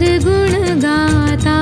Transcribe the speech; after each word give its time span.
गुणगाता। 0.00 1.58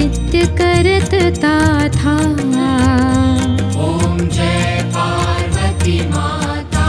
नित्य 0.00 0.44
करत 0.58 1.14
ताथा। 1.42 2.12
ॐ 3.86 4.18
जय 4.36 4.80
पार्वती 4.94 5.96
माता। 6.08 6.86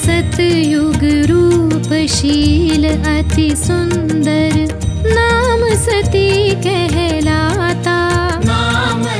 सतयुग 0.00 1.04
रूप 1.30 1.92
शील 2.16 2.88
अति 2.88 3.50
सुन्दर 3.56 4.54
नाम 5.16 5.68
सती 5.86 6.28
कहलाता। 6.66 7.79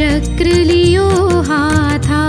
चक्र 0.00 0.52
लियो 0.68 1.08
चक्रलियो 1.48 2.20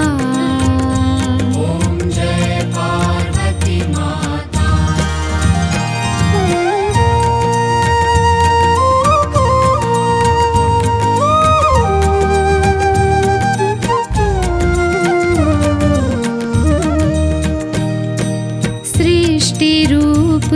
सृष्टिरूप 18.91 20.49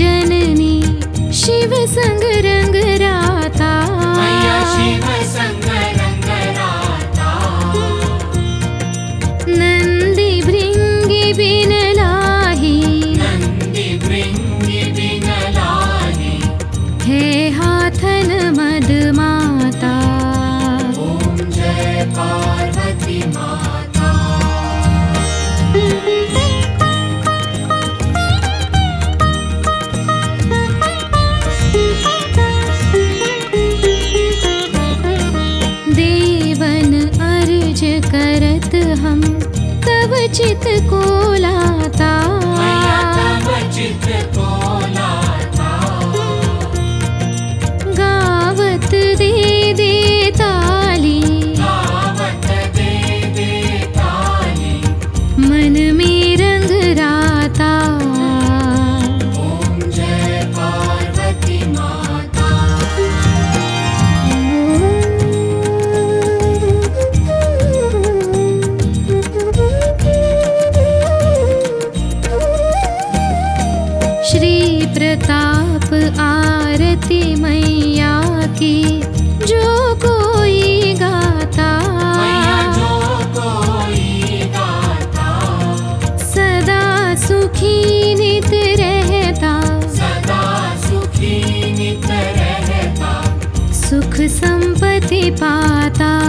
जननी 0.00 0.74
शिव 1.42 1.74
संग 1.96 2.24
रंग 2.46 2.76
राता 3.02 3.72
चित 40.42 40.64
को 40.90 41.11
प्रताप 75.12 76.16
आरती 76.20 77.34
मैया 77.34 78.22
की 78.46 79.02
जो 79.22 79.94
कोई 79.94 80.94
गाता। 80.94 81.80
जो 82.72 83.00
कोई 83.40 84.40
गाता। 84.44 85.26
सदा 86.18 87.14
सुखी 87.14 88.14
नित 88.14 88.50
रहता। 88.80 89.80
सदा 89.80 90.76
सुखी 90.76 91.72
नित 91.72 92.10
रहता। 92.10 93.22
सुख 93.72 94.14
संपत्ति 94.14 95.30
पाता। 95.30 96.22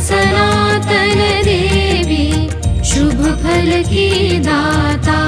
सनातन 0.00 1.20
देवी 1.44 2.26
शुभ 2.84 3.22
फल 3.42 3.70
की 3.82 4.38
दाता। 4.38 5.18